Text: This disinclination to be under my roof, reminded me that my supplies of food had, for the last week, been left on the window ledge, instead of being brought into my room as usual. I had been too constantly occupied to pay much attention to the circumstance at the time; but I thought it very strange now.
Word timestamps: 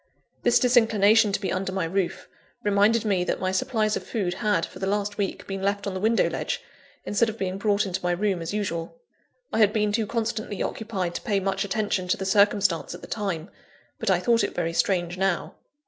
This 0.41 0.57
disinclination 0.57 1.31
to 1.31 1.39
be 1.39 1.51
under 1.53 1.71
my 1.71 1.85
roof, 1.85 2.27
reminded 2.63 3.05
me 3.05 3.23
that 3.25 3.39
my 3.39 3.51
supplies 3.51 3.95
of 3.95 4.01
food 4.03 4.33
had, 4.33 4.65
for 4.65 4.79
the 4.79 4.87
last 4.87 5.19
week, 5.19 5.45
been 5.45 5.61
left 5.61 5.85
on 5.85 5.93
the 5.93 5.99
window 5.99 6.27
ledge, 6.27 6.59
instead 7.05 7.29
of 7.29 7.37
being 7.37 7.59
brought 7.59 7.85
into 7.85 8.01
my 8.01 8.11
room 8.11 8.41
as 8.41 8.51
usual. 8.51 8.99
I 9.53 9.59
had 9.59 9.71
been 9.71 9.91
too 9.91 10.07
constantly 10.07 10.63
occupied 10.63 11.13
to 11.13 11.21
pay 11.21 11.39
much 11.39 11.63
attention 11.63 12.07
to 12.07 12.17
the 12.17 12.25
circumstance 12.25 12.95
at 12.95 13.01
the 13.01 13.07
time; 13.07 13.51
but 13.99 14.09
I 14.09 14.19
thought 14.19 14.43
it 14.43 14.55
very 14.55 14.73
strange 14.73 15.19
now. 15.19 15.53